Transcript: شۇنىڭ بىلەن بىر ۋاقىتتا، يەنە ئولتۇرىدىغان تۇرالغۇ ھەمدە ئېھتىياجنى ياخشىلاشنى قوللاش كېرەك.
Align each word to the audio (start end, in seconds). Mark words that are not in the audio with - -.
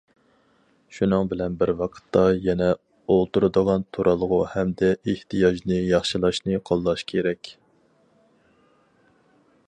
شۇنىڭ 0.99 1.27
بىلەن 1.31 1.57
بىر 1.57 1.71
ۋاقىتتا، 1.81 2.23
يەنە 2.45 2.69
ئولتۇرىدىغان 3.15 3.85
تۇرالغۇ 3.97 4.39
ھەمدە 4.53 4.89
ئېھتىياجنى 5.11 5.77
ياخشىلاشنى 5.91 6.63
قوللاش 6.71 7.05
كېرەك. 7.13 7.53